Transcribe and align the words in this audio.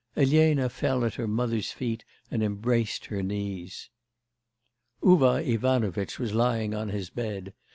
Elena 0.15 0.67
fell 0.67 1.05
at 1.05 1.13
her 1.13 1.27
mother's 1.27 1.71
feet 1.71 2.03
and 2.31 2.41
embraced 2.41 3.05
her 3.05 3.21
knees. 3.21 3.91
Uvar 5.03 5.41
Ivanovitch 5.41 6.17
was 6.17 6.33
lying 6.33 6.73
on 6.73 6.89
his 6.89 7.11
bed. 7.11 7.53